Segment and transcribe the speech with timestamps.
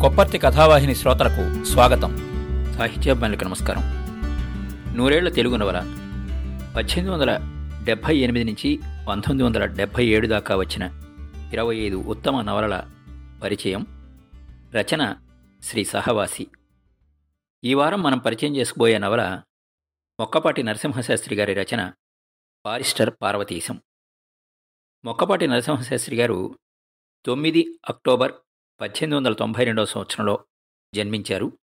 [0.00, 2.16] కొప్పర్తి కథావాహిని శ్రోతలకు స్వాగతం.
[2.74, 3.82] సాహిత్యాభిమానులకు నమస్కారం.
[4.96, 5.78] నూరేళ్ళ తెలుగు నవల
[6.76, 7.38] పద్దెనిమిది వందల
[7.84, 10.82] డెబ్భై ఎనిమిది నుంచి పంతొమ్మిది వందల డెబ్భై ఏడు దాకా వచ్చిన
[11.52, 12.90] ఇరవై ఐదు ఉత్తమ నవలల
[13.42, 13.86] పరిచయం
[14.74, 15.16] రచన
[15.62, 16.46] శ్రీ సహవాసి.
[17.64, 19.42] ఈ వారం మనం పరిచయం చేసుకుపోయే నవల
[20.20, 21.92] మొక్కపాటి నరసింహశాస్త్రి గారి రచన
[22.66, 23.80] పారిస్టర్ పార్వతీశం.
[25.04, 26.58] మొక్కపాటి నరసింహశాస్త్రి గారు
[27.26, 28.32] తొమ్మిది అక్టోబర్
[28.80, 30.46] పద్దెనిమిది వందల తొంభై రెండవ సంవత్సరంలో
[30.94, 31.58] జన్మించారు.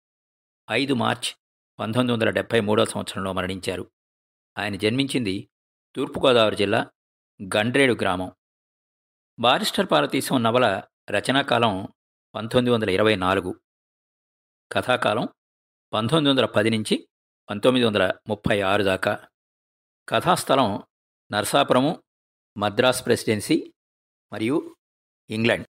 [0.71, 1.35] ఐదు మార్చ్
[1.79, 3.91] పంతొమ్మిది వందల డెబ్భై మూడవ సంవత్సరంలో మరణించారు.
[4.57, 5.49] ఆయన జన్మించింది
[5.95, 6.91] తూర్పుగోదావరి జిల్లా
[7.55, 8.31] గండ్రేడు గ్రామం.
[9.39, 11.87] బారిస్టర్ పార్వతీశం నవల రచనాకాలం
[12.35, 13.61] పంతొమ్మిది వందల ఇరవై నాలుగు.
[14.71, 15.27] కథాకాలం
[15.93, 17.09] పంతొమ్మిది వందల పది నుంచి
[17.49, 19.27] పంతొమ్మిది వందల ముప్పై ఆరు దాకా.
[20.09, 20.83] కథాస్థలం
[21.31, 22.03] నర్సాపురము
[22.57, 23.73] మద్రాస్ ప్రెసిడెన్సీ
[24.33, 24.75] మరియు
[25.29, 25.67] ఇంగ్లాండ్.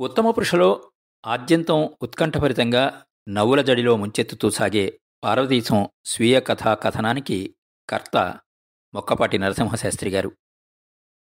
[0.00, 0.90] ఉత్తమ పురుషులో
[1.26, 7.56] ఆద్యంతం ఉత్కంఠభరితంగా నవ్వుల జడిలో ముంచెత్తుతూ సాగే పార్వతీశం స్వీయ కథా కథనానికి
[7.90, 8.40] కర్త
[8.94, 10.32] మొక్కపాటి నరసింహశాస్త్రి గారు.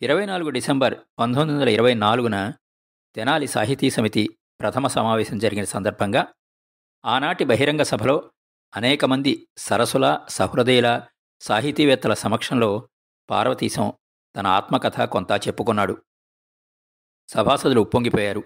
[0.02, 2.54] ఇరవై నాలుగు డిసెంబర్ పంతొమ్మిది వందల ఇరవై నాలుగున
[3.16, 6.28] తెనాలి సాహితీ సమితి ప్రథమ సమావేశం జరిగిన సందర్భంగా
[7.06, 8.32] ఆనాటి బహిరంగ సభలో
[8.76, 11.02] అనేక మంది సరసుల సహృదయుల
[11.42, 12.90] సాహితీవేత్తల సమక్షంలో
[13.30, 13.94] పార్వతీశం
[14.36, 16.04] తన ఆత్మకథ కొంత చెప్పుకున్నాడు.
[17.30, 18.44] సభాసదులు ఉప్పొంగిపోయారు.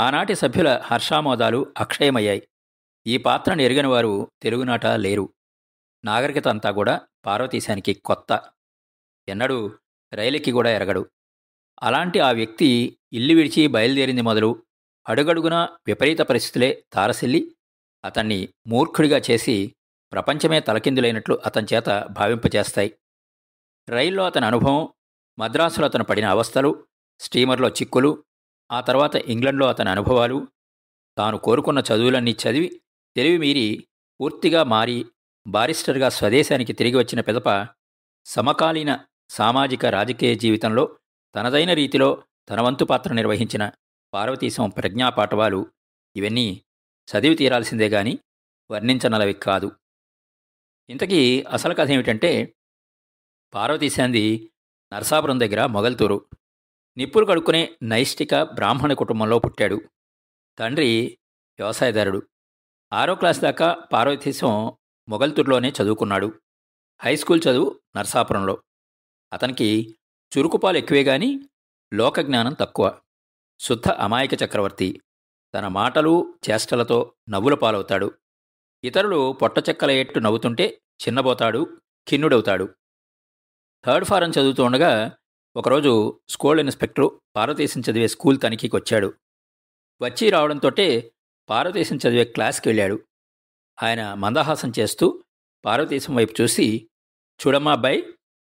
[0.00, 2.48] ఆనాటి సభ్యుల హర్షామోదాలు అక్షయమయ్యాయి.
[3.06, 5.34] ఈ పాత్రను ఎరిగినవారు తెలుగునాట లేరు.
[6.04, 8.40] నాగరికత అంతా కూడా పార్వతీశానికి కొత్త.
[9.28, 9.72] ఎన్నడూ
[10.12, 11.10] రైలుకి కూడా ఎరగడు.
[11.82, 14.62] అలాంటి ఆ వ్యక్తి ఇల్లు విడిచి బయలుదేరింది మొదలు
[15.08, 17.56] అడుగడుగునా విపరీత పరిస్థితులే తారసిల్లి
[18.04, 19.74] అతన్ని మూర్ఖుడిగా చేసి
[20.12, 22.98] ప్రపంచమే తలకిందులైనట్లు అతని చేత భావింపచేస్తాయి.
[23.88, 24.88] రైల్లో అతని అనుభవం
[25.38, 26.86] మద్రాసులో అతను పడిన అవస్థలు
[27.20, 28.24] స్టీమర్లో చిక్కులు
[28.70, 30.48] ఆ తర్వాత ఇంగ్లండ్లో అతని అనుభవాలు
[31.18, 32.68] తాను కోరుకున్న చదువులన్నీ చదివి
[33.16, 33.88] తెలివి మీరి
[34.20, 35.06] పూర్తిగా మారి
[35.46, 37.68] బారిస్టర్గా స్వదేశానికి తిరిగి వచ్చిన పిదప
[38.26, 38.92] సమకాలీన
[39.30, 40.98] సామాజిక రాజకీయ జీవితంలో
[41.34, 43.72] తనదైన రీతిలో తన వంతు పాత్ర నిర్వహించిన
[44.12, 45.66] పార్వతీశం ప్రజ్ఞాపాఠవాలు
[46.16, 46.46] ఇవన్నీ
[47.08, 48.18] చదివి తీరాల్సిందే గాని
[48.70, 49.68] వర్ణించనలవి కాదు.
[50.88, 52.54] ఇంతకీ అసలు కథ ఏమిటంటే
[53.54, 54.24] పార్వతీశాంది
[54.92, 56.16] నర్సాపురం దగ్గర మొగల్తూరు
[56.96, 59.80] నిప్పులు కడుక్కునే నైష్టిక బ్రాహ్మణ కుటుంబంలో పుట్టాడు.
[60.58, 61.18] తండ్రి
[61.58, 62.28] వ్యవసాయదారుడు.
[62.92, 64.72] ఆరో క్లాస్ దాకా పార్వతీశం
[65.08, 66.40] మొగల్తూరులోనే చదువుకున్నాడు.
[67.02, 68.62] హై స్కూల్ చదువు నర్సాపురంలో.
[69.32, 69.98] అతనికి
[70.38, 71.48] చురుకుపాలు ఎక్కువే గాని
[71.94, 73.00] లోకజ్ఞానం తక్కువ.
[73.60, 75.00] శుద్ధ అమాయక చక్రవర్తి.
[75.54, 78.18] తన మాటలు చేష్టలతో నవ్వుల పాలవుతాడు.
[78.84, 82.74] ఇతరులు పొట్టచెక్కల ఎట్టు నవ్వుతుంటే చిన్నబోతాడు ఖిన్నుడవుతాడు.
[83.84, 85.16] థర్డ్ ఫారం చదువుతుండగా ఉండగా
[85.56, 89.14] ఒకరోజు స్కూల్ ఇన్స్పెక్టరు పార్వతీశం చదివే స్కూల్ తనిఖీకి వచ్చాడు
[90.02, 91.12] వచ్చి రావడంతోటే
[91.50, 93.04] పార్వతీశం చదివే క్లాస్కి వెళ్ళాడు
[93.82, 95.24] ఆయన మందహాసం చేస్తూ
[95.64, 96.88] పార్వతీశం వైపు చూసి
[97.40, 98.14] చూడమ్మా అబ్బాయి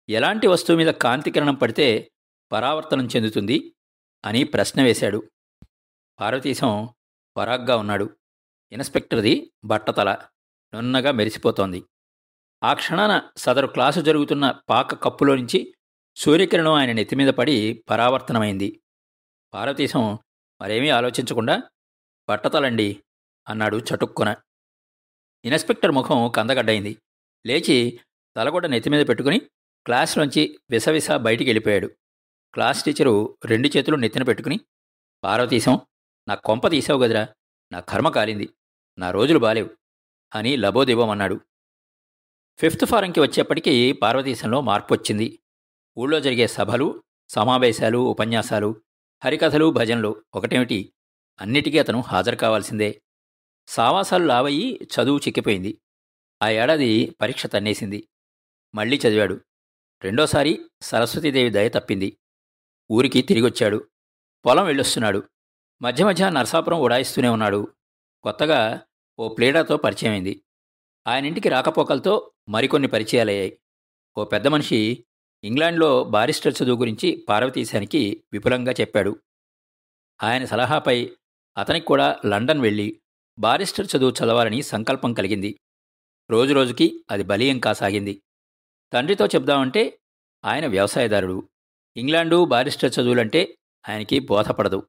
[0.09, 2.13] ఎలాంటి వస్తువు మీద కాంతికిరణం పడితే
[2.53, 3.73] పరావర్తనం చెందుతుంది?
[4.25, 5.31] అని ప్రశ్న వేశాడు.
[6.21, 6.89] పార్వతీశం
[7.37, 8.17] పరాగ్గా ఉన్నాడు.
[8.73, 10.19] ఇన్స్పెక్టర్ది బట్టతల
[10.75, 11.85] నున్నగా మెరిసిపోతోంది.
[12.63, 15.75] ఆ క్షణాన సదరు క్లాసు జరుగుతున్న పాక కప్పులో నుంచి
[16.17, 18.83] సూర్యకిరణం ఆయన నెత్తిమీద పడి పరావర్తనమైంది.
[19.55, 20.19] పార్వతీశం
[20.63, 21.63] మరేమీ ఆలోచించకుండా
[22.29, 23.03] పట్టతలండి
[23.49, 24.37] అన్నాడు చటుక్కున.
[25.45, 26.99] ఇన్స్పెక్టర్ ముఖం కందగడ్డైంది.
[27.47, 28.01] లేచి
[28.37, 29.39] తలగొడ్డ నెత్తిమీద పెట్టుకుని
[29.87, 31.87] క్లాస్లోంచి విసవిస బయటికి వెళ్ళిపోయాడు.
[32.55, 34.61] క్లాస్ టీచరు రెండు చేతులు నెత్తిన పెట్టుకుని
[35.25, 35.81] పార్వతీశం
[36.29, 37.29] నా కొంప తీసావు గదిరా
[37.73, 38.55] నా కర్మ కాలింది
[38.99, 39.71] నా రోజులు బాలేవు
[40.35, 41.41] అని లబోదివ్వమన్నాడు
[42.59, 45.42] ఫిఫ్త్ ఫారంకి వచ్చేప్పటికీ పార్వతీశంలో మార్పు వచ్చింది.
[45.99, 48.83] ఊళ్ళో జరిగే సభలు సమావేశాలు ఉపన్యాసాలు
[49.25, 50.95] హరికథలు భజనలు ఒకటేమిటి?
[51.41, 53.03] అన్నిటికీ అతను హాజరు కావాల్సిందే.
[53.67, 55.79] సావాసాలు లావయ్యి చదువు చిక్కిపోయింది.
[56.43, 58.09] ఆ ఏడాది పరీక్ష తన్నేసింది.
[58.75, 59.41] మళ్ళీ చదివాడు.
[60.03, 62.19] రెండోసారి సరస్వతీదేవి దయ తప్పింది.
[62.93, 63.91] ఊరికి తిరిగొచ్చాడు.
[64.47, 65.23] పొలం వెళ్ళొస్తున్నాడు.
[65.83, 67.75] మధ్య మధ్య నరసాపురం ఉడాయిస్తూనే ఉన్నాడు.
[68.23, 68.81] కొత్తగా
[69.19, 70.45] ఓ ప్లేడాతో పరిచయమైంది.
[71.07, 73.59] ఆయన ఇంటికి రాకపోకలతో మరికొన్ని పరిచయాలయ్యాయి.
[74.19, 75.05] ఓ పెద్ద మనిషి
[75.45, 79.21] ఇంగ్లాండ్లో బారిస్టర్ చదువు గురించి పార్వతీశానికి విపులంగా చెప్పాడు.
[80.23, 81.11] ఆయన సలహాపై
[81.59, 83.01] అతనికి కూడా లండన్ వెళ్ళి
[83.39, 85.61] బారిస్టర్ చదువు చదవాలని సంకల్పం కలిగింది.
[86.31, 88.23] రోజురోజుకి అది బలీయం కాసాగింది.
[88.93, 89.99] తండ్రితో చెప్దామంటే
[90.45, 91.49] ఆయన వ్యవసాయదారుడు.
[91.97, 94.87] ఇంగ్లాండు బారిస్టర్ చదువులంటే ఆయనకి బోధపడదు.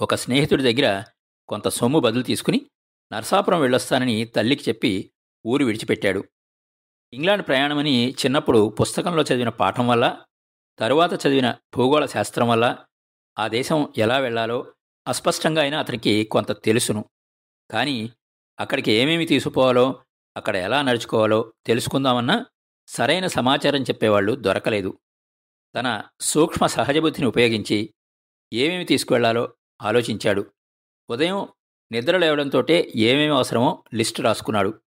[0.00, 1.04] ఒక స్నేహితుడి దగ్గర
[1.48, 2.66] కొంత సొమ్ము బదులు తీసుకుని
[3.12, 5.10] నర్సాపురం వెళ్ళొస్తానని తల్లికి చెప్పి
[5.46, 6.24] ఊరు విడిచిపెట్టాడు.
[7.12, 10.16] ఇంగ్లాండ్ ప్రయాణమని చిన్నప్పుడు పుస్తకంలో చదివిన పాఠం వల్ల
[10.78, 12.76] తరువాత చదివిన భూగోళ శాస్త్రం వల్ల
[13.38, 14.72] ఆ దేశం ఎలా వెళ్ళాలో
[15.08, 17.04] అస్పష్టంగా అయినా అతనికి కొంత తెలుసును.
[17.70, 18.12] కానీ
[18.60, 20.02] అక్కడికి ఏమేమి తీసుకుపోవాలో
[20.36, 22.46] అక్కడ ఎలా నడుచుకోవాలో తెలుసుకుందామన్నా
[22.88, 24.98] సరైన సమాచారం చెప్పేవాళ్ళు దొరకలేదు.
[25.74, 27.94] తన సూక్ష్మ సహజబుద్ధిని ఉపయోగించి
[28.52, 30.52] ఏమేమి తీసుకువెళ్ళాలో ఆలోచించాడు.
[31.10, 31.48] ఉదయం
[31.92, 34.80] నిద్ర లేవడంతోటే ఏమేమి అవసరమో లిస్టు రాసుకున్నాడు.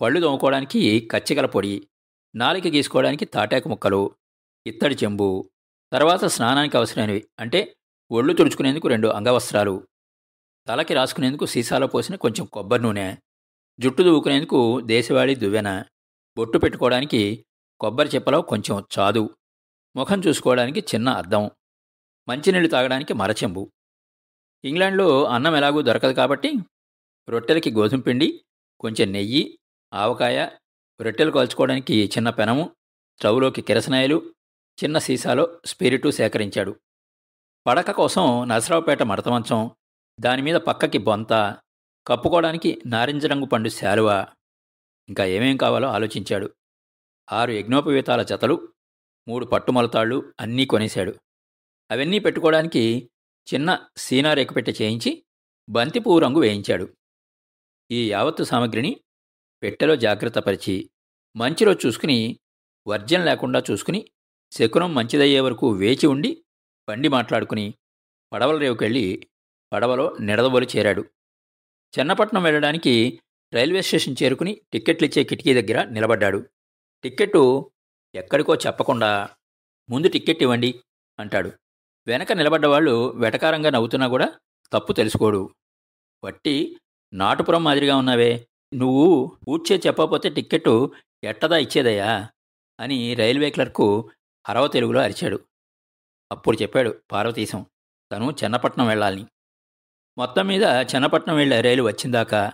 [0.00, 1.88] పళ్ళు తోముకోవడానికి కచ్చికల పొడి
[2.34, 4.10] నాలిక గీసుకోవడానికి తాటాకు ముక్కలు
[4.66, 5.50] ఇత్తడి చెంబు
[5.92, 7.76] తర్వాత స్నానానికి అవసరమైనవి అంటే
[8.10, 9.86] ఒళ్ళు తుడుచుకునేందుకు రెండు అంగవస్త్రాలు
[10.68, 13.16] తలకి రాసుకునేందుకు సీసాలో పోసిన కొంచెం కొబ్బరి నూనె
[13.78, 15.84] జుట్టు దువ్వుకునేందుకు దేశవాళీ దువ్వెన
[16.36, 17.44] బొట్టు పెట్టుకోవడానికి
[17.80, 19.30] కొబ్బరి చెప్పలో కొంచెం చాదు
[19.96, 21.50] ముఖం చూసుకోవడానికి చిన్న అద్దం
[22.28, 23.72] మంచినీళ్ళు తాగడానికి మరచెంబు.
[24.64, 26.50] ఇంగ్లాండ్లో అన్నం ఎలాగూ దొరకదు కాబట్టి
[27.28, 28.44] రొట్టెలకి గోధుమ పిండి
[28.80, 29.58] కొంచెం నెయ్యి
[29.94, 30.50] ఆవకాయ
[31.00, 32.76] రొట్టెలు కాల్చుకోవడానికి చిన్న పెనము
[33.18, 34.34] స్టవ్లోకి కిరసనాయలు
[34.84, 36.80] చిన్న సీసాలో స్పిరిటు సేకరించాడు.
[37.66, 39.70] పడక కోసం నరసరావుపేట మడతమంచం
[40.20, 41.58] దానిమీద పక్కకి బొంత
[42.06, 44.26] కప్పుకోవడానికి నారింజ రంగు పండు శాలువ
[45.08, 46.54] ఇంకా ఏమేం కావాలో ఆలోచించాడు.
[47.32, 48.72] ఆరు యజ్ఞోపవీతాల జతలు
[49.28, 51.14] మూడు పట్టుమలతాళ్ళు అన్నీ కొనేశాడు.
[51.90, 53.10] అవన్నీ పెట్టుకోవడానికి
[53.54, 55.24] చిన్న సీనా రేకుపెట్టె చేయించి
[55.68, 56.96] బంతిపువ్వు రంగు వేయించాడు.
[57.90, 59.03] ఈ యావత్తు సామగ్రిని
[59.64, 60.90] పెట్టెలో జాగ్రత్తపరిచి
[61.36, 62.38] మంచిలో చూసుకుని
[62.86, 64.10] వర్జం లేకుండా చూసుకుని
[64.52, 66.44] శకునం మంచిదయ్యే వరకు వేచి ఉండి
[66.88, 67.74] బండి మాట్లాడుకుని
[68.32, 69.28] పడవల రేవుకెళ్ళి
[69.72, 71.04] పడవలో నిడదవోలు చేరాడు.
[71.98, 73.20] చెన్నపట్నం వెళ్ళడానికి
[73.54, 76.48] రైల్వే స్టేషన్ చేరుకుని టిక్కెట్లు ఇచ్చే కిటికీ దగ్గర నిలబడ్డాడు.
[77.04, 77.72] టిక్కెట్టు
[78.14, 79.28] ఎక్కడికో చెప్పకుండా
[79.90, 80.80] ముందు టిక్కెట్ ఇవ్వండి
[81.18, 81.52] అంటాడు.
[82.06, 84.32] వెనక నిలబడ్డవాళ్ళు వెటకారంగా నవ్వుతున్నా కూడా
[84.72, 85.54] తప్పు తెలుసుకోడు.
[86.24, 86.76] వట్టి
[87.12, 90.92] నాటుపురం మాదిరిగా ఉన్నావే నువ్వు ఊడ్చే చెప్పకపోతే టిక్కెట్టు
[91.24, 92.28] ఎట్టదా ఇచ్చేదయ్యా
[92.80, 94.10] అని రైల్వే క్లర్కు
[94.48, 95.40] అరవ తెలుగులో అరిచాడు.
[96.32, 97.66] అప్పుడు చెప్పాడు పార్వతీశం
[98.12, 99.26] తను చెన్నపట్నం వెళ్ళాలని.
[100.18, 102.52] మొత్తం మీద చెన్నపట్నం వెళ్ళే రైలు వచ్చిందాక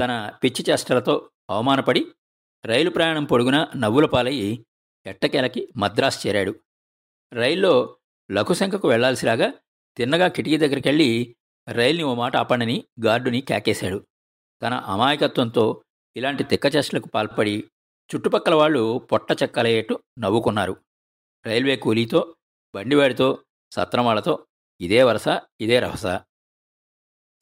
[0.00, 2.06] తన పిచ్చి చేష్టలతో అవమానపడి
[2.64, 4.66] రైలు ప్రయాణం పొడుగున నవ్వుల పాలయ్యి
[5.06, 6.54] ఎట్టకేలకి మద్రాసు చేరాడు.
[7.32, 7.96] రైల్లో
[8.32, 9.52] లఘుశంఖకు వెళ్ళాల్సిరాగా
[9.96, 11.36] తిన్నగా కిటికీ దగ్గరికెళ్ళి
[11.68, 14.07] రైల్ని ఓ మాట ఆపండని గార్డుని కేకేశాడు.
[14.62, 15.84] తన అమాయకత్వంతో
[16.16, 17.70] ఇలాంటి తిక్కచేష్టలకు పాల్పడి
[18.14, 20.76] చుట్టుపక్కల వాళ్ళు పొట్ట చెక్కలయ్యేట్టు నవ్వుకున్నారు.
[21.46, 22.36] రైల్వే కూలీతో
[22.74, 24.46] బండివాడితో సత్రమాలతో
[24.80, 25.24] ఇదే వరస
[25.60, 26.06] ఇదే రహస.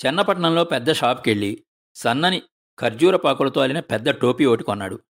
[0.06, 1.64] చెన్నపట్నంలో పెద్ద షాప్కెళ్ళి
[1.94, 2.42] సన్నని
[2.80, 5.02] ఖర్జూర పాకులతో అలిన పెద్ద టోపీ ఒకటి కొన్నాడు.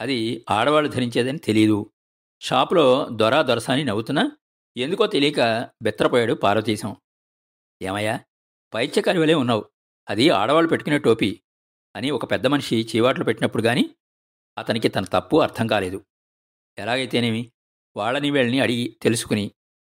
[0.00, 1.92] అది ఆడవాళ్ళు ధరించేదని తెలియదు
[2.40, 4.36] షాపులో దొరా దొరసాని నవ్వుతున్నా
[4.76, 6.96] ఎందుకో తెలియక బెత్తరపోయాడు పార్వతీశం.
[7.82, 8.20] ఏమయ్యా
[8.74, 9.64] పైత్యకరివలే ఉన్నావు.
[10.10, 11.42] అది ఆడవాళ్ళు పెట్టుకునే టోపీ
[11.96, 13.94] అని ఒక పెద్ద మనిషి చీవాట్లు పెట్టినప్పుడు గాని
[14.58, 16.06] అతనికి తన తప్పు అర్థం కాలేదు.
[16.78, 17.52] ఎలాగైతేనేమి?
[17.96, 19.50] వాళ్ళని వీళ్ళని అడిగి తెలుసుకుని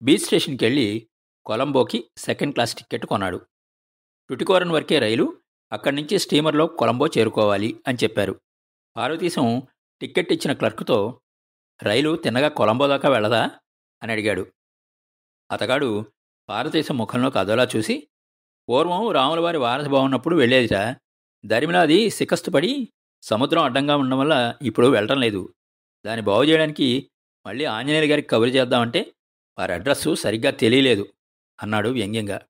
[0.02, 1.08] బీచ్ స్టేషన్కి వెళ్ళి
[1.46, 3.46] కొలంబోకి సెకండ్ క్లాస్ టిక్కెట్ కొన్నాడు.
[4.28, 5.40] టుటికోరన్ వరకే రైలు
[5.72, 8.40] అక్కడి నుంచి స్టీమర్లో కొలంబో చేరుకోవాలి అని చెప్పారు.
[8.96, 9.62] పార్వతీశం
[10.00, 11.20] టిక్కెట్ ఇచ్చిన క్లర్క్తో
[11.82, 13.50] రైలు తిన్నగా కొలంబో దాకా వెళ్ళదా?
[14.02, 14.52] అని అడిగాడు.
[15.50, 16.12] అతగాడు
[16.48, 18.08] భారతదేశం ముఖంలో కదోలా చూసి
[18.68, 20.96] పూర్వం రాములవారి వారస బాగున్నప్పుడు వెళ్ళేదిరా
[21.46, 22.88] దరిమిలాది అది సికస్తుపడి
[23.22, 25.54] సముద్రం అడ్డంగా ఉండడం వల్ల ఇప్పుడు వెళ్ళటం లేదు.
[26.06, 27.10] దాన్ని బాగు చేయడానికి
[27.46, 29.14] మళ్ళీ ఆంజనేయుల గారికి కబురు చేద్దామంటే
[29.58, 31.04] వారి అడ్రస్సు సరిగ్గా తెలియలేదు
[31.62, 32.40] అన్నాడు వ్యంగ్యంగా.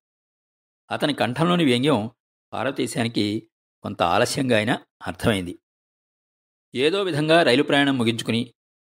[0.91, 2.11] అతని కంఠంలోని వ్యంగ్యం
[2.53, 3.51] పార్వతీశానికి
[3.83, 4.75] కొంత ఆలస్యంగా అయినా
[5.07, 5.59] అర్థమైంది.
[6.75, 8.55] ఏదో విధంగా రైలు ప్రయాణం ముగించుకుని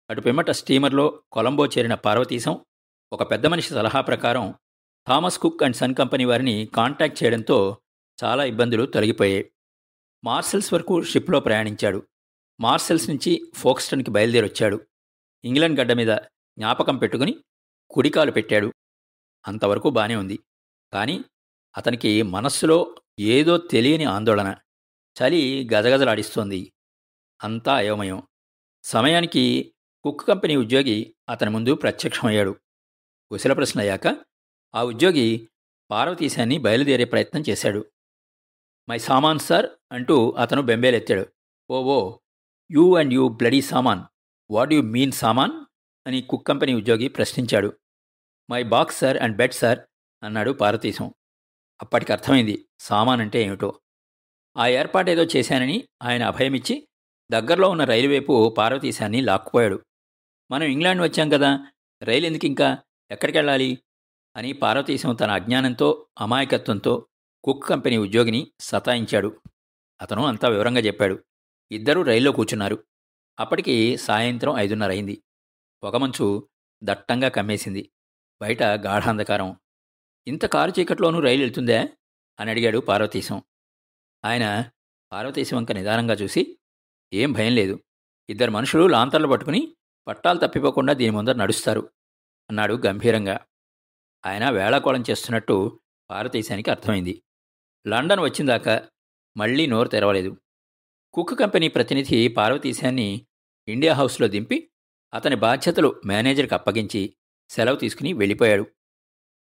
[0.10, 2.66] అటు పిమ్మట స్టీమర్లో కొలంబో చేరిన పార్వతీశం
[3.14, 4.54] ఒక పెద్ద మనిషి సలహా ప్రకారం
[5.08, 7.78] Thomas Cook and son company వారిని కాంటాక్ట్ చేయడంతో
[8.24, 9.52] చాలా ఇబ్బందులు తొలగిపోయాయి.
[10.24, 12.08] మార్సెల్స్ వరకు షిప్లో ప్రయాణించాడు.
[12.60, 14.88] మార్సెల్స్ నుంచి ఫోక్స్టన్కి బయలుదేరొచ్చాడు.
[15.44, 16.08] ఇంగ్లాండ్ గడ్డ మీద
[16.58, 17.36] జ్ఞాపకం పెట్టుకుని
[17.90, 18.74] కుడికాలు పెట్టాడు.
[19.48, 20.40] అంతవరకు బానే ఉంది.
[20.94, 21.22] కానీ
[21.78, 24.56] అతనికి మనస్సులో ఏదో తెలియని ఆందోళన.
[24.92, 26.74] చలి గజగజలాడిస్తోంది.
[27.44, 28.24] అంతా అయోమయం.
[28.84, 32.56] సమయానికి కుక్ కంపెనీ ఉద్యోగి అతని ముందు ప్రత్యక్షమయ్యాడు.
[33.30, 34.33] కుశల ప్రశ్న అయ్యాక
[34.76, 35.50] ఆ ఉద్యోగి
[35.92, 37.86] పార్వతీశాన్ని బయలుదేరే ప్రయత్నం చేశాడు.
[38.90, 41.26] మై సామాన్ సార్ అంటూ అతను బెంబేలెత్తాడు.
[41.70, 42.18] Oh oh
[42.72, 44.04] you and you bloody సామాన్
[44.52, 45.52] వాట్ యు మీన్ సామాన్?
[46.08, 47.78] అని కుక్ కంపెనీ ఉద్యోగి ప్రశ్నించాడు.
[48.50, 49.80] My box sir and bed sir
[50.24, 51.14] అన్నాడు పార్వతీశం.
[51.82, 53.80] అప్పటికి అర్థమైంది సామాన్ అంటే ఏమిటో.
[54.58, 56.88] ఆ ఏర్పాటేదో చేశానని ఆయన అభయమిచ్చి
[57.32, 59.86] దగ్గరలో ఉన్న రైలు వైపు పార్వతీశాన్ని లాక్కుపోయాడు.
[60.52, 61.68] మనం ఇంగ్లాండ్ వచ్చాం కదా
[62.04, 62.78] రైలు ఎందుకు ఇంకా
[63.12, 63.78] ఎక్కడికి వెళ్ళాలి
[64.36, 67.08] అని పార్వతీశం తన అజ్ఞానంతో అమాయకత్వంతో
[67.44, 69.42] కుక్ కంపెనీ ఉద్యోగిని సతాయించాడు.
[70.02, 71.24] అతను అంతా వివరంగా చెప్పాడు.
[71.72, 72.86] ఇద్దరూ రైల్లో కూర్చున్నారు.
[73.40, 75.24] అప్పటికి సాయంత్రం ఐదున్నర అయింది
[75.84, 76.50] పొగమంచు
[76.84, 77.92] దట్టంగా కమ్మేసింది.
[78.42, 79.56] బయట గాఢాంధకారం.
[80.28, 81.90] ఇంత కారు చీకట్లోనూ రైలు వెళ్తుందే?
[82.40, 83.44] అని అడిగాడు పార్వతీశం.
[84.26, 84.66] ఆయన
[85.12, 86.58] పార్వతీశం వంక నిదానంగా చూసి
[87.14, 87.80] ఏం భయం లేదు.
[88.30, 89.76] ఇద్దరు మనుషులు లాంతర్లు పట్టుకుని
[90.08, 91.90] పట్టాలు తప్పిపోకుండా దీని ముందర నడుస్తారు
[92.50, 93.40] అన్నాడు గంభీరంగా.
[94.26, 97.24] ఆయన వేళాకోళం చేస్తున్నట్టు భారతదేశానికి అర్థమైంది.
[97.88, 98.88] లండన్ వచ్చిందాకా
[99.38, 100.38] మళ్ళీ నోరు తెరవలేదు.
[101.14, 103.28] కుక్ కంపెనీ ప్రతినిధి పార్వతీశాన్ని
[103.68, 104.72] ఇండియా హౌస్లో దింపి
[105.14, 107.16] అతని బాధ్యతలు మేనేజర్కి అప్పగించి
[107.50, 108.68] సెలవు తీసుకుని వెళ్ళిపోయాడు.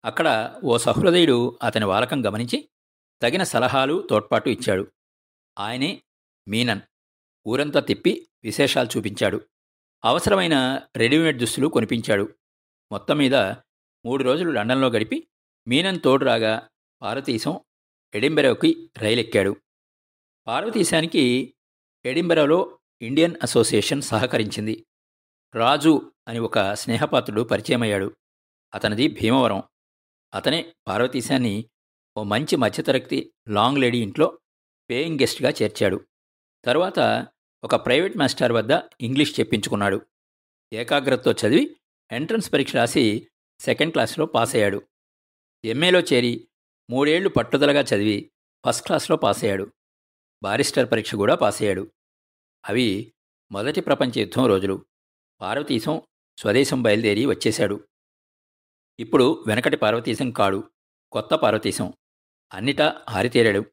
[0.04, 2.68] అక్కడ ఓ సహృదయుడు అతని వాలకం గమనించి
[3.22, 4.92] తగిన సలహాలు తోడ్పాటు ఇచ్చాడు.
[5.58, 6.02] ఆయనే
[6.48, 6.80] మీనన్.
[7.48, 9.40] ఊరంతా తిప్పి విశేషాలు చూపించాడు.
[10.04, 12.34] అవసరమైన రెడీమేడ్ దుస్తులు కొనిపించాడు.
[12.92, 13.34] మొత్తం మీద
[14.04, 15.28] మూడు రోజులు లండన్లో గడిపి
[15.68, 16.68] మీనన్ తోడు రాగా
[17.02, 17.60] పార్వతీశం
[18.14, 19.56] ఎడింబెరోకి రైలెక్కాడు.
[20.46, 21.54] పార్వతీశానికి
[22.04, 24.86] ఎడింబెరోలో ఇండియన్ అసోసియేషన్ సహకరించింది.
[25.54, 28.16] రాజు అని ఒక స్నేహపాత్రుడు పరిచయమయ్యాడు.
[28.74, 29.62] అతనిది భీమవరం.
[30.34, 31.70] అతనే పార్వతీశాన్ని
[32.16, 34.38] ఓ మంచి మధ్యతరగతి లాంగ్ లేడీ ఇంట్లో
[34.90, 36.06] పేయింగ్ గెస్ట్గా చేర్చాడు.
[36.64, 37.26] తరువాత
[37.64, 40.06] ఒక ప్రైవేట్ మాస్టర్ వద్ద ఇంగ్లీష్ చెప్పించుకున్నాడు.
[40.72, 41.76] ఏకాగ్రతతో చదివి
[42.12, 43.28] ఎంట్రన్స్ పరీక్ష రాసి
[43.60, 44.82] సెకండ్ క్లాస్లో పాస్ అయ్యాడు
[45.64, 46.48] ఎంఏలో చేరి
[46.90, 48.30] మూడేళ్ళు పట్టుదలగా చదివి
[48.66, 49.72] ఫస్ట్ క్లాస్లో పాస్ అయ్యాడు
[50.42, 51.92] బారిస్టర్ పరీక్ష కూడా పాస్ అయ్యాడు
[52.68, 53.12] అవి
[53.52, 54.86] మొదటి ప్రపంచ యుద్ధం రోజులు.
[55.40, 56.02] పార్వతీశం
[56.38, 57.88] స్వదేశం బయలుదేరి వచ్చేశాడు.
[59.00, 60.70] ఇప్పుడు వెనకటి పార్వతీశం కాడు
[61.12, 61.92] కొత్త పార్వతీశం.
[62.54, 63.64] అన్నిటా హారితేరాడు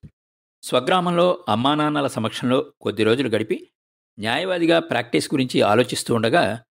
[0.64, 3.72] స్వగ్రామంలో అమ్మానాన్నల సమక్షంలో కొద్ది రోజులు గడిపి
[4.20, 6.64] న్యాయవాదిగా ప్రాక్టీస్ గురించి ఆలోచిస్తూ ఉండగా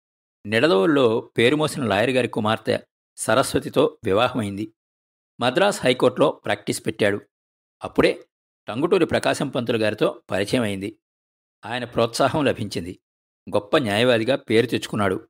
[0.46, 2.84] నిడదవోల్లో పేరుమోసిన లాయర్ గారి కుమార్తె
[3.18, 4.74] సరస్వతితో వివాహమైంది.
[5.40, 7.22] మద్రాస్ హైకోర్టులో ప్రాక్టీస్ పెట్టాడు.
[7.84, 8.26] అప్పుడే
[8.68, 11.00] టంగుటూరి ప్రకాశం పంతులు గారితో పరిచయం అయింది
[11.66, 13.00] ఆయన ప్రోత్సాహం లభించింది.
[13.50, 15.28] గొప్ప న్యాయవాదిగా పేరు తెచ్చుకున్నాడు.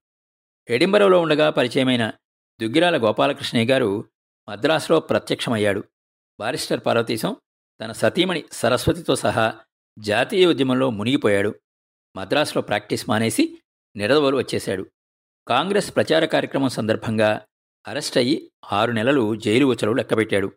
[0.69, 2.13] ఎడింబరలో ఉండగా పరిచయమైన
[2.61, 4.09] దుగ్గిరాల గోపాలకృష్ణయ్య గారు
[4.49, 5.83] మద్రాసులో ప్రత్యక్షమయ్యాడు.
[6.39, 7.35] బారిస్టర్ పార్వతీశం
[7.81, 9.59] తన సతీమణి సరస్వతితో సహా
[9.99, 11.55] జాతీయ ఉద్యమంలో మునిగిపోయాడు.
[12.15, 13.57] మద్రాసులో ప్రాక్టీస్ మానేసి
[13.95, 14.91] నిడదవోలు వచ్చేశాడు.
[15.47, 17.45] కాంగ్రెస్ ప్రచార కార్యక్రమం సందర్భంగా
[17.87, 20.51] అరెస్ట్ అయ్యి ఆరు నెలలు జైలు ఉచ్చలు లెక్కబెట్టాడు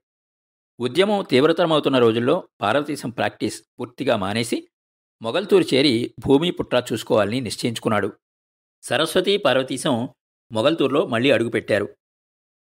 [0.81, 4.69] ఉద్యమం తీవ్రతరమవుతున్న రోజుల్లో పార్వతీశం ప్రాక్టీస్ పూర్తిగా మానేసి
[5.23, 8.13] మొగల్తూరు చేరి భూమి పుట్రా చూసుకోవాలని నిశ్చయించుకున్నాడు.
[8.83, 10.09] సరస్వతి పార్వతీశం
[10.53, 11.97] మొగల్తూరులో మళ్ళీ అడుగుపెట్టారు.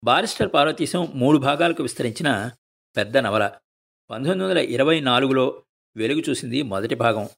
[0.05, 2.51] బారిస్టర్ పార్వతీశం మూడు భాగాలకు విస్తరించిన
[2.97, 3.53] పెద్ద నవల.
[4.11, 5.65] పంతొమ్మిది వందల ఇరవై నాలుగులో
[5.97, 7.29] వెలుగు చూసింది మొదటి భాగం.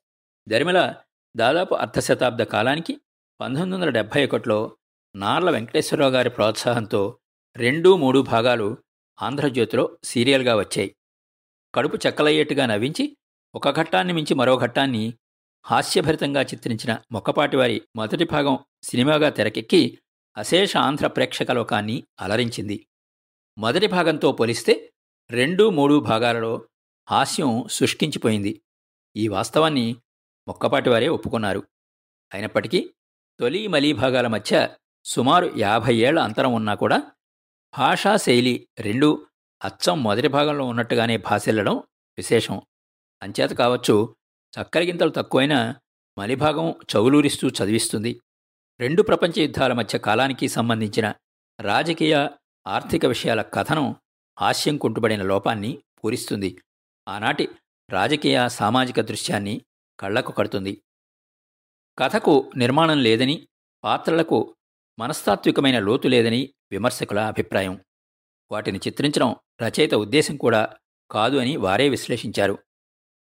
[0.48, 0.94] దరిమల
[1.36, 3.00] దాదాపు అర్ధశతాబ్ద కాలానికి
[3.40, 4.77] పంతొమ్మిది వందల డెబ్భై ఒకటిలో
[5.16, 7.18] నార్ల వెంకటేశ్వరరావు గారి ప్రోత్సాహంతో
[7.56, 8.78] రెండు మూడు భాగాలు
[9.22, 10.96] ఆంధ్రజ్యోతిలో సీరియల్గా వచ్చాయి.
[11.74, 13.16] కడుపు చెక్కలయ్యేట్టుగా నవ్వించి
[13.54, 15.14] ఒక ఘట్టాన్ని మించి మరో ఘట్టాన్ని
[15.66, 19.98] హాస్యభరితంగా చిత్రించిన మొక్కపాటివారి మొదటి భాగం సినిమాగా తెరకెక్కి
[20.36, 22.86] అశేష ఆంధ్ర ప్రేక్షక లోకాన్ని అలరించింది.
[23.58, 24.92] మొదటి భాగంతో పోలిస్తే
[25.30, 26.68] రెండు మూడు భాగాలలో
[27.10, 28.62] హాస్యం శుష్కించిపోయింది.
[29.16, 29.96] ఈ వాస్తవాన్ని
[30.48, 31.62] మొక్కపాటివారే ఒప్పుకున్నారు.
[32.34, 32.90] అయినప్పటికీ
[33.40, 34.68] తొలి మలీ భాగాల మధ్య
[35.04, 37.02] సుమారు యాభై ఏళ్ళ అంతరం ఉన్నా కూడా
[37.78, 39.26] భాషా శైలి రెండూ
[39.64, 41.76] అచ్చం మొదటి భాగంలో ఉన్నట్టుగానే భాషెల్లడం
[42.18, 42.62] విశేషం.
[43.22, 44.16] అంచేత కావచ్చు
[44.54, 45.74] చక్కరగింతలు తక్కువైనా
[46.18, 48.20] మలిభాగం చౌలూరిస్తూ చదివిస్తుంది.
[48.80, 51.14] రెండు ప్రపంచ యుద్ధాల మధ్య కాలానికి సంబంధించిన
[51.60, 52.28] రాజకీయ
[52.66, 53.96] ఆర్థిక విషయాల కథనం
[54.40, 56.56] హాస్యం కుంటుబడిన లోపాన్ని పూరిస్తుంది.
[57.08, 57.48] ఆనాటి
[57.90, 59.60] రాజకీయ సామాజిక దృశ్యాన్ని
[60.00, 60.82] కళ్ళకు కడుతుంది.
[61.98, 63.48] కథకు నిర్మాణం లేదని
[63.84, 64.54] పాత్రలకు
[64.98, 67.80] మనస్తాత్వికమైన లోతు లేదని విమర్శకుల అభిప్రాయం.
[68.52, 70.76] వాటిని చిత్రించడం రచయిత ఉద్దేశం కూడా
[71.10, 72.58] కాదు అని వారే విశ్లేషించారు.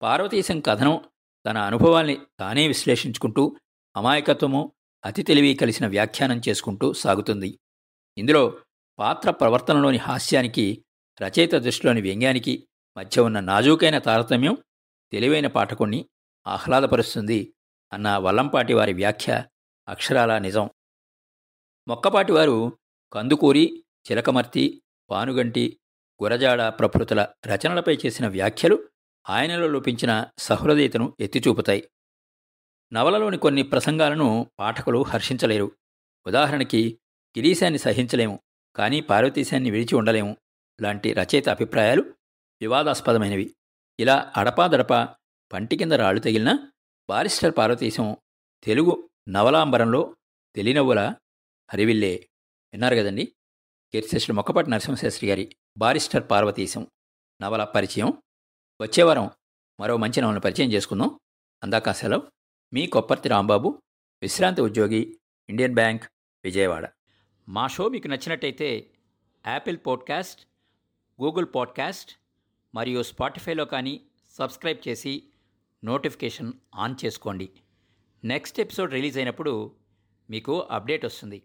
[0.02, 1.04] పార్వతీశం కథనం
[1.46, 3.56] తన అనుభవాల్ని తానే విశ్లేషించుకుంటూ
[3.96, 4.72] అమాయకత్వము
[5.04, 7.60] అతి తెలివి కలిసిన వ్యాఖ్యానం చేసుకుంటూ సాగుతుంది.
[8.18, 8.58] ఇందులో
[8.98, 10.84] పాత్ర ప్రవర్తనలోని హాస్యానికి
[11.22, 14.56] రచయిత దృష్టిలోని వ్యంగ్యానికి మధ్య ఉన్న నాజూకైన తారతమ్యం
[15.12, 16.08] తెలివైన పాఠకుణ్ణి
[16.46, 17.54] ఆహ్లాదపరుస్తుంది
[17.92, 19.44] అన్న వల్లంపాటి వారి వ్యాఖ్య
[19.88, 20.70] అక్షరాల నిజం.
[21.90, 22.78] మొక్కపాటివారు
[23.12, 25.80] కందుకూరి చిలకమర్తి పానుగంటి
[26.22, 28.88] గురజాడ ప్రకృతుల రచనలపై చేసిన వ్యాఖ్యలు
[29.28, 31.90] ఆయనలో లోపించిన సహృదయతను ఎత్తిచూపుతాయి.
[32.92, 35.72] నవలలోని కొన్ని ప్రసంగాలను పాఠకులు హర్షించలేరు.
[36.26, 36.98] ఉదాహరణకి
[37.38, 38.40] గిరీశాన్ని సహించలేము
[38.76, 40.36] కానీ పార్వతీశాన్ని విడిచి ఉండలేము
[40.80, 42.02] లాంటి రచయిత అభిప్రాయాలు
[42.60, 43.54] వివాదాస్పదమైనవి.
[44.00, 45.14] ఇలా అడపాదడపా
[45.52, 46.58] పంటి కింద రాళ్ళు తగిలిన
[47.08, 48.16] బారిస్టర్ పార్వతీశం
[48.64, 50.16] తెలుగు నవలాంబరంలో
[50.56, 51.14] తెలినవ్వుల
[51.72, 52.28] హరివిల్లే
[52.72, 53.34] విన్నారు కదండి?
[53.92, 56.86] కీర్తిశేషుడు మొక్కపాటి నరసింహశాస్త్రి గారి బారిస్టర్ పార్వతీశం
[57.42, 58.12] నవల పరిచయం.
[58.80, 59.30] వచ్చేవారం
[59.80, 61.20] మరో మంచి నవలను పరిచయం చేసుకుందాం.
[61.62, 62.22] అందాక సెలవు.
[62.72, 63.82] మీ కొప్పర్తి రాంబాబు
[64.22, 66.04] విశ్రాంతి ఉద్యోగి ఇండియన్ బ్యాంక్
[66.44, 66.88] విజయవాడ.
[67.48, 68.90] మా షో మీకు నచ్చినట్టయితే
[69.46, 70.46] యాపిల్ పాడ్కాస్ట్
[71.22, 72.10] గూగుల్ పాడ్కాస్ట్
[72.74, 74.00] మరియు స్పాటిఫైలో కానీ
[74.30, 75.24] సబ్స్క్రైబ్ చేసి
[75.84, 77.48] నోటిఫికేషన్ ఆన్ చేసుకోండి.
[78.24, 79.76] నెక్స్ట్ ఎపిసోడ్ రిలీజ్ అయినప్పుడు
[80.30, 81.42] మీకు అప్డేట్ వస్తుంది.